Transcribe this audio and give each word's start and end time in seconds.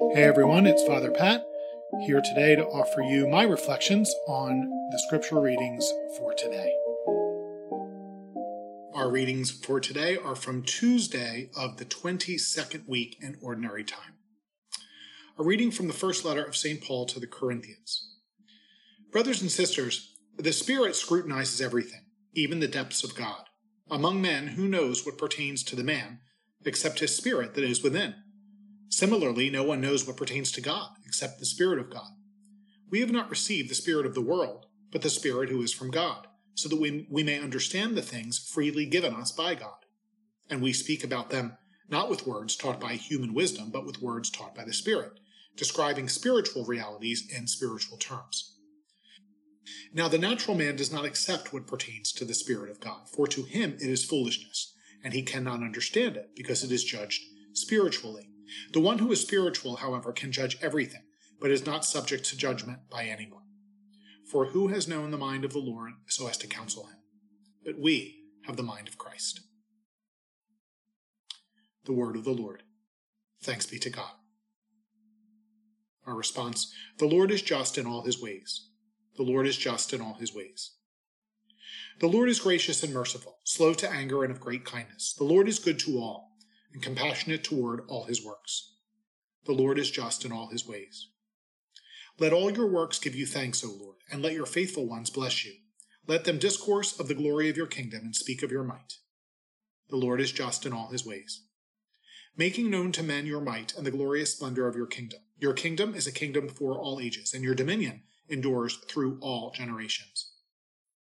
Hey 0.00 0.22
everyone, 0.22 0.64
it's 0.64 0.84
Father 0.84 1.10
Pat 1.10 1.44
here 2.06 2.20
today 2.20 2.54
to 2.54 2.64
offer 2.64 3.02
you 3.02 3.26
my 3.26 3.42
reflections 3.42 4.14
on 4.28 4.60
the 4.92 5.02
scripture 5.04 5.40
readings 5.40 5.92
for 6.16 6.32
today. 6.34 6.72
Our 8.94 9.10
readings 9.10 9.50
for 9.50 9.80
today 9.80 10.16
are 10.16 10.36
from 10.36 10.62
Tuesday 10.62 11.50
of 11.56 11.78
the 11.78 11.84
22nd 11.84 12.86
week 12.86 13.16
in 13.20 13.38
Ordinary 13.42 13.82
Time. 13.82 14.14
A 15.36 15.42
reading 15.42 15.72
from 15.72 15.88
the 15.88 15.92
first 15.92 16.24
letter 16.24 16.44
of 16.44 16.56
St. 16.56 16.80
Paul 16.80 17.04
to 17.06 17.18
the 17.18 17.26
Corinthians. 17.26 18.08
Brothers 19.10 19.42
and 19.42 19.50
sisters, 19.50 20.14
the 20.36 20.52
Spirit 20.52 20.94
scrutinizes 20.94 21.60
everything, 21.60 22.02
even 22.34 22.60
the 22.60 22.68
depths 22.68 23.02
of 23.02 23.16
God. 23.16 23.46
Among 23.90 24.22
men, 24.22 24.48
who 24.48 24.68
knows 24.68 25.04
what 25.04 25.18
pertains 25.18 25.64
to 25.64 25.74
the 25.74 25.82
man, 25.82 26.20
except 26.64 27.00
his 27.00 27.16
spirit 27.16 27.54
that 27.54 27.64
is 27.64 27.82
within? 27.82 28.14
Similarly, 28.88 29.50
no 29.50 29.62
one 29.62 29.80
knows 29.80 30.06
what 30.06 30.16
pertains 30.16 30.50
to 30.52 30.60
God 30.60 30.90
except 31.06 31.38
the 31.38 31.46
Spirit 31.46 31.78
of 31.78 31.90
God. 31.90 32.10
We 32.90 33.00
have 33.00 33.10
not 33.10 33.30
received 33.30 33.70
the 33.70 33.74
Spirit 33.74 34.06
of 34.06 34.14
the 34.14 34.22
world, 34.22 34.66
but 34.90 35.02
the 35.02 35.10
Spirit 35.10 35.50
who 35.50 35.62
is 35.62 35.72
from 35.72 35.90
God, 35.90 36.26
so 36.54 36.68
that 36.68 36.80
we, 36.80 37.06
we 37.10 37.22
may 37.22 37.38
understand 37.38 37.96
the 37.96 38.02
things 38.02 38.38
freely 38.38 38.86
given 38.86 39.14
us 39.14 39.30
by 39.30 39.54
God. 39.54 39.84
And 40.48 40.62
we 40.62 40.72
speak 40.72 41.04
about 41.04 41.30
them 41.30 41.58
not 41.90 42.10
with 42.10 42.26
words 42.26 42.56
taught 42.56 42.80
by 42.80 42.94
human 42.94 43.34
wisdom, 43.34 43.70
but 43.70 43.86
with 43.86 44.02
words 44.02 44.30
taught 44.30 44.54
by 44.54 44.64
the 44.64 44.72
Spirit, 44.72 45.20
describing 45.56 46.08
spiritual 46.08 46.64
realities 46.64 47.26
in 47.34 47.46
spiritual 47.46 47.96
terms. 47.96 48.56
Now, 49.92 50.08
the 50.08 50.18
natural 50.18 50.56
man 50.56 50.76
does 50.76 50.92
not 50.92 51.04
accept 51.04 51.52
what 51.52 51.66
pertains 51.66 52.12
to 52.12 52.24
the 52.24 52.34
Spirit 52.34 52.70
of 52.70 52.80
God, 52.80 53.08
for 53.08 53.26
to 53.28 53.42
him 53.42 53.74
it 53.74 53.88
is 53.88 54.04
foolishness, 54.04 54.74
and 55.02 55.14
he 55.14 55.22
cannot 55.22 55.62
understand 55.62 56.16
it, 56.16 56.30
because 56.34 56.62
it 56.62 56.72
is 56.72 56.84
judged 56.84 57.22
spiritually. 57.52 58.30
The 58.72 58.80
one 58.80 58.98
who 58.98 59.12
is 59.12 59.20
spiritual, 59.20 59.76
however, 59.76 60.12
can 60.12 60.32
judge 60.32 60.58
everything, 60.62 61.02
but 61.40 61.50
is 61.50 61.66
not 61.66 61.84
subject 61.84 62.24
to 62.26 62.36
judgment 62.36 62.80
by 62.90 63.04
anyone. 63.04 63.44
For 64.30 64.46
who 64.46 64.68
has 64.68 64.88
known 64.88 65.10
the 65.10 65.18
mind 65.18 65.44
of 65.44 65.52
the 65.52 65.58
Lord 65.58 65.92
so 66.06 66.26
as 66.26 66.36
to 66.38 66.46
counsel 66.46 66.86
him? 66.86 66.98
But 67.64 67.78
we 67.78 68.24
have 68.44 68.56
the 68.56 68.62
mind 68.62 68.88
of 68.88 68.98
Christ. 68.98 69.40
The 71.84 71.92
word 71.92 72.16
of 72.16 72.24
the 72.24 72.32
Lord. 72.32 72.62
Thanks 73.42 73.66
be 73.66 73.78
to 73.78 73.90
God. 73.90 74.10
Our 76.06 76.14
response 76.14 76.72
The 76.98 77.06
Lord 77.06 77.30
is 77.30 77.42
just 77.42 77.78
in 77.78 77.86
all 77.86 78.02
his 78.02 78.20
ways. 78.20 78.68
The 79.16 79.22
Lord 79.22 79.46
is 79.46 79.56
just 79.56 79.92
in 79.92 80.00
all 80.00 80.14
his 80.14 80.34
ways. 80.34 80.72
The 82.00 82.06
Lord 82.06 82.28
is 82.28 82.40
gracious 82.40 82.82
and 82.82 82.94
merciful, 82.94 83.38
slow 83.44 83.74
to 83.74 83.90
anger 83.90 84.22
and 84.22 84.30
of 84.30 84.40
great 84.40 84.64
kindness. 84.64 85.14
The 85.16 85.24
Lord 85.24 85.48
is 85.48 85.58
good 85.58 85.78
to 85.80 85.98
all 85.98 86.27
and 86.78 86.84
compassionate 86.84 87.42
toward 87.42 87.80
all 87.88 88.04
his 88.04 88.24
works. 88.24 88.76
The 89.46 89.52
Lord 89.52 89.80
is 89.80 89.90
just 89.90 90.24
in 90.24 90.30
all 90.30 90.46
his 90.50 90.64
ways. 90.64 91.08
Let 92.20 92.32
all 92.32 92.52
your 92.52 92.68
works 92.68 93.00
give 93.00 93.16
you 93.16 93.26
thanks, 93.26 93.64
O 93.64 93.68
Lord, 93.68 93.96
and 94.12 94.22
let 94.22 94.32
your 94.32 94.46
faithful 94.46 94.86
ones 94.86 95.10
bless 95.10 95.44
you. 95.44 95.54
Let 96.06 96.22
them 96.22 96.38
discourse 96.38 97.00
of 97.00 97.08
the 97.08 97.16
glory 97.16 97.48
of 97.48 97.56
your 97.56 97.66
kingdom 97.66 98.02
and 98.04 98.14
speak 98.14 98.44
of 98.44 98.52
your 98.52 98.62
might. 98.62 98.98
The 99.88 99.96
Lord 99.96 100.20
is 100.20 100.30
just 100.30 100.66
in 100.66 100.72
all 100.72 100.90
his 100.90 101.04
ways. 101.04 101.42
Making 102.36 102.70
known 102.70 102.92
to 102.92 103.02
men 103.02 103.26
your 103.26 103.40
might 103.40 103.74
and 103.74 103.84
the 103.84 103.90
glorious 103.90 104.34
splendor 104.34 104.68
of 104.68 104.76
your 104.76 104.86
kingdom. 104.86 105.18
Your 105.36 105.54
kingdom 105.54 105.96
is 105.96 106.06
a 106.06 106.12
kingdom 106.12 106.48
for 106.48 106.78
all 106.78 107.00
ages, 107.00 107.34
and 107.34 107.42
your 107.42 107.56
dominion 107.56 108.02
endures 108.28 108.76
through 108.88 109.18
all 109.20 109.50
generations. 109.50 110.30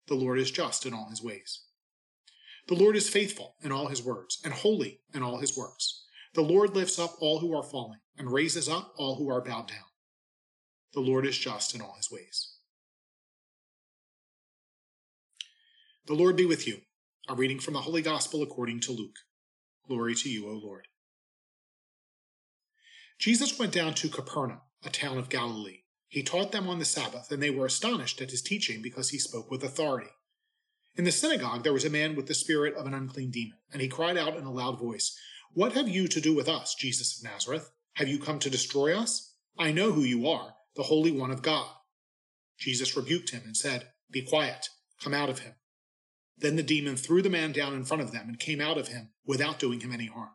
The 0.07 0.15
Lord 0.15 0.39
is 0.39 0.51
just 0.51 0.87
in 0.87 0.95
all 0.95 1.11
his 1.11 1.23
ways. 1.23 1.61
The 2.69 2.75
Lord 2.75 2.97
is 2.97 3.09
faithful 3.09 3.57
in 3.63 3.73
all 3.73 3.89
his 3.89 4.03
words, 4.03 4.39
and 4.45 4.53
holy 4.53 5.01
in 5.15 5.23
all 5.23 5.39
his 5.39 5.57
works. 5.57 6.05
The 6.35 6.43
Lord 6.43 6.77
lifts 6.77 6.99
up 6.99 7.15
all 7.19 7.39
who 7.39 7.57
are 7.57 7.63
falling, 7.63 8.01
and 8.19 8.31
raises 8.31 8.69
up 8.69 8.93
all 8.99 9.17
who 9.17 9.31
are 9.31 9.41
bowed 9.41 9.69
down. 9.69 9.89
The 10.93 11.01
Lord 11.01 11.27
is 11.27 11.39
just 11.39 11.75
in 11.75 11.81
all 11.81 11.95
his 11.97 12.11
ways. 12.11 12.57
The 16.07 16.15
Lord 16.15 16.37
be 16.37 16.45
with 16.45 16.67
you. 16.67 16.83
A 17.27 17.35
reading 17.35 17.59
from 17.59 17.75
the 17.75 17.81
Holy 17.81 18.03
Gospel 18.03 18.43
according 18.43 18.81
to 18.81 18.93
Luke. 18.93 19.17
Glory 19.87 20.15
to 20.15 20.31
you, 20.31 20.49
O 20.49 20.53
Lord. 20.53 20.89
Jesus 23.19 23.59
went 23.59 23.73
down 23.73 23.95
to 23.95 24.09
Capernaum, 24.09 24.61
a 24.85 24.91
town 24.91 25.19
of 25.19 25.29
Galilee. 25.29 25.81
He 26.07 26.23
taught 26.23 26.53
them 26.53 26.69
on 26.69 26.79
the 26.79 26.85
Sabbath, 26.85 27.33
and 27.33 27.43
they 27.43 27.51
were 27.51 27.67
astonished 27.67 28.21
at 28.21 28.31
his 28.31 28.43
teaching 28.43 28.81
because 28.83 29.11
he 29.11 29.19
spoke 29.19 29.51
with 29.51 29.65
authority. 29.65 30.11
In 30.99 31.05
the 31.05 31.13
synagogue 31.13 31.63
there 31.63 31.73
was 31.73 31.85
a 31.85 31.91
man 31.91 32.17
with 32.17 32.27
the 32.27 32.35
spirit 32.35 32.75
of 32.75 32.85
an 32.85 32.93
unclean 32.93 33.31
demon, 33.31 33.57
and 33.73 33.81
he 33.81 33.87
cried 33.87 34.17
out 34.17 34.37
in 34.37 34.43
a 34.43 34.53
loud 34.53 34.81
voice, 34.81 35.17
What 35.53 35.75
have 35.75 35.89
you 35.89 36.09
to 36.09 36.21
do 36.21 36.35
with 36.35 36.49
us, 36.49 36.75
Jesus 36.75 37.17
of 37.17 37.23
Nazareth? 37.23 37.71
Have 37.95 38.09
you 38.09 38.19
come 38.19 38.41
to 38.41 38.51
destroy 38.51 38.99
us? 38.99 39.37
I 39.57 39.71
know 39.71 39.93
who 39.93 40.03
you 40.03 40.27
are, 40.29 40.57
the 40.75 40.83
Holy 40.83 41.13
One 41.13 41.31
of 41.31 41.41
God. 41.41 41.69
Jesus 42.59 42.97
rebuked 42.97 43.31
him 43.31 43.43
and 43.47 43.57
said, 43.57 43.91
Be 44.11 44.23
quiet, 44.23 44.71
come 45.01 45.15
out 45.15 45.31
of 45.31 45.39
him. 45.39 45.55
Then 46.37 46.57
the 46.57 46.65
demon 46.65 46.97
threw 46.97 47.23
the 47.23 47.31
man 47.31 47.53
down 47.53 47.75
in 47.75 47.85
front 47.85 48.03
of 48.03 48.11
them 48.11 48.29
and 48.29 48.41
came 48.41 48.61
out 48.61 48.77
of 48.77 48.89
him 48.89 49.11
without 49.25 49.61
doing 49.61 49.79
him 49.79 49.93
any 49.93 50.07
harm. 50.07 50.31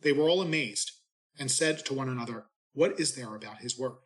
They 0.00 0.10
were 0.10 0.28
all 0.28 0.42
amazed 0.42 0.90
and 1.38 1.52
said 1.52 1.84
to 1.84 1.94
one 1.94 2.08
another, 2.08 2.46
What 2.72 2.98
is 2.98 3.14
there 3.14 3.36
about 3.36 3.58
his 3.58 3.78
word? 3.78 3.98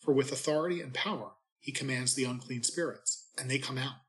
For 0.00 0.14
with 0.14 0.32
authority 0.32 0.80
and 0.80 0.94
power 0.94 1.32
he 1.60 1.70
commands 1.70 2.14
the 2.14 2.24
unclean 2.24 2.62
spirits, 2.62 3.28
and 3.38 3.50
they 3.50 3.58
come 3.58 3.76
out 3.76 4.01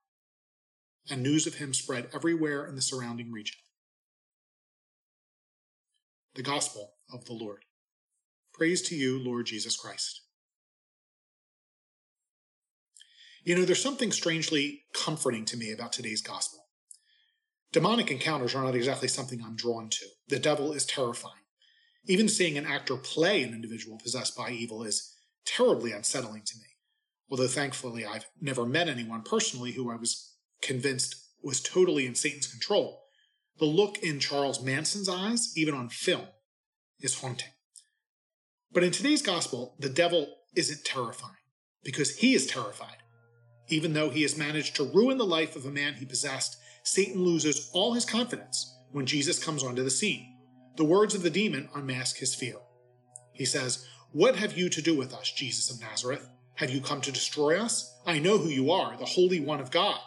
and 1.10 1.22
news 1.22 1.48
of 1.48 1.56
him 1.56 1.74
spread 1.74 2.10
everywhere 2.14 2.66
in 2.66 2.76
the 2.76 2.82
surrounding 2.82 3.32
region. 3.32 3.58
The 6.36 6.44
Gospel 6.44 6.94
of 7.14 7.26
the 7.26 7.34
Lord. 7.34 7.66
Praise 8.54 8.82
to 8.84 8.96
you, 8.96 9.20
Lord 9.20 9.46
Jesus 9.46 9.76
Christ. 9.76 10.22
You 13.44 13.56
know, 13.56 13.66
there's 13.66 13.82
something 13.82 14.12
strangely 14.12 14.84
comforting 14.94 15.46
to 15.46 15.58
me 15.58 15.72
about 15.72 15.92
today's 15.92 16.22
Gospel. 16.22 16.66
Demonic 17.74 18.10
encounters 18.12 18.56
are 18.56 18.64
not 18.64 18.76
exactly 18.76 19.08
something 19.08 19.42
I'm 19.44 19.56
drawn 19.56 19.90
to. 19.90 20.06
The 20.30 20.40
devil 20.40 20.72
is 20.74 20.86
terrifying. 20.86 21.42
Even 22.06 22.30
seeing 22.30 22.58
an 22.58 22.66
actor 22.66 22.96
play 22.96 23.44
an 23.44 23.54
individual 23.54 23.98
possessed 23.98 24.38
by 24.38 24.52
evil 24.52 24.84
is 24.84 25.16
terribly 25.46 25.92
unsettling 25.92 26.44
to 26.46 26.58
me. 26.58 26.68
Although 27.30 27.48
thankfully 27.48 28.06
I've 28.06 28.28
never 28.40 28.66
met 28.66 28.88
anyone 28.88 29.24
personally 29.24 29.72
who 29.72 29.92
I 29.92 29.96
was 29.96 30.33
convinced 30.64 31.16
was 31.44 31.62
totally 31.62 32.08
in 32.08 32.16
Satan's 32.16 32.48
control, 32.48 33.04
the 33.60 33.66
look 33.66 34.00
in 34.00 34.20
Charles 34.20 34.64
Manson's 34.64 35.10
eyes, 35.10 35.54
even 35.56 35.76
on 35.76 35.90
film, 35.90 36.28
is 37.00 37.20
haunting. 37.20 37.50
But 38.72 38.84
in 38.84 38.92
today's 38.92 39.22
gospel, 39.22 39.76
the 39.80 39.90
devil 39.90 40.28
isn't 40.56 40.86
terrifying 40.86 41.34
because 41.84 42.18
he 42.18 42.34
is 42.34 42.48
terrified. 42.48 42.98
Even 43.70 43.94
though 43.94 44.10
he 44.10 44.24
has 44.24 44.38
managed 44.38 44.76
to 44.76 44.84
ruin 44.84 45.18
the 45.18 45.26
life 45.26 45.56
of 45.56 45.66
a 45.66 45.72
man 45.72 45.96
he 45.96 46.06
possessed, 46.06 46.58
Satan 46.84 47.24
loses 47.24 47.70
all 47.74 47.94
his 47.94 48.06
confidence 48.06 48.76
when 48.92 49.06
Jesus 49.06 49.44
comes 49.44 49.64
onto 49.64 49.84
the 49.84 49.92
scene. 49.92 50.36
The 50.78 50.84
words 50.84 51.14
of 51.14 51.22
the 51.22 51.30
demon 51.30 51.70
unmask 51.76 52.18
his 52.18 52.34
fear. 52.34 52.56
He 53.32 53.46
says, 53.46 53.86
What 54.12 54.36
have 54.38 54.58
you 54.58 54.70
to 54.70 54.82
do 54.82 54.98
with 54.98 55.14
us, 55.14 55.32
Jesus 55.32 55.70
of 55.70 55.80
Nazareth? 55.80 56.28
Have 56.56 56.72
you 56.72 56.82
come 56.82 57.02
to 57.02 57.12
destroy 57.12 57.60
us? 57.60 57.96
I 58.06 58.20
know 58.20 58.38
who 58.38 58.50
you 58.50 58.72
are, 58.72 58.98
the 58.98 59.06
Holy 59.06 59.40
One 59.40 59.60
of 59.60 59.72
God. 59.72 60.00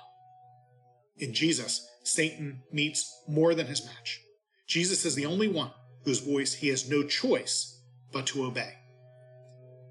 In 1.19 1.32
Jesus, 1.32 1.87
Satan 2.04 2.62
meets 2.72 3.22
more 3.27 3.54
than 3.54 3.66
his 3.66 3.84
match. 3.84 4.21
Jesus 4.66 5.04
is 5.04 5.15
the 5.15 5.27
only 5.27 5.49
one 5.49 5.71
whose 6.04 6.21
voice 6.21 6.54
he 6.54 6.69
has 6.69 6.88
no 6.88 7.03
choice 7.03 7.81
but 8.12 8.27
to 8.27 8.44
obey. 8.44 8.75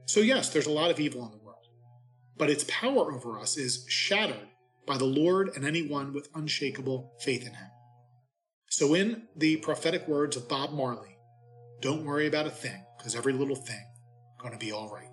So, 0.06 0.19
yes, 0.19 0.50
there's 0.50 0.68
a 0.68 0.72
lot 0.72 0.91
of 0.91 1.00
evil 1.00 1.25
in 1.25 1.31
the 1.31 1.44
world, 1.44 1.66
but 2.38 2.50
its 2.50 2.66
power 2.68 3.12
over 3.12 3.40
us 3.40 3.58
is 3.58 3.86
shattered 3.90 4.47
by 4.86 4.97
the 4.97 5.06
Lord 5.06 5.50
and 5.56 5.66
anyone 5.66 6.13
with 6.13 6.30
unshakable 6.36 7.13
faith 7.19 7.42
in 7.42 7.53
him. 7.53 7.69
So, 8.69 8.94
in 8.94 9.24
the 9.36 9.57
prophetic 9.57 10.07
words 10.07 10.38
of 10.38 10.47
Bob 10.47 10.74
Marley, 10.74 11.18
don't 11.81 12.06
worry 12.06 12.28
about 12.28 12.46
a 12.46 12.52
thing, 12.52 12.84
because 12.97 13.16
every 13.16 13.34
little 13.34 13.56
thing 13.56 13.84
going 14.40 14.53
to 14.53 14.59
be 14.63 14.72
all 14.72 14.90
right. 14.94 15.10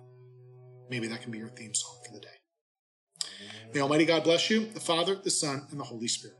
Maybe 0.89 1.07
that 1.07 1.21
can 1.21 1.31
be 1.31 1.39
your 1.39 1.49
theme 1.49 1.73
song 1.73 2.01
for 2.05 2.13
the 2.13 2.19
day. 2.19 2.42
May 3.73 3.81
Almighty 3.81 4.05
God 4.05 4.23
bless 4.23 4.49
you, 4.49 4.65
the 4.65 4.79
Father, 4.79 5.15
the 5.15 5.31
Son, 5.31 5.67
and 5.71 5.79
the 5.79 5.83
Holy 5.83 6.07
Spirit. 6.07 6.37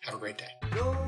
Have 0.00 0.14
a 0.14 0.18
great 0.18 0.38
day. 0.38 1.03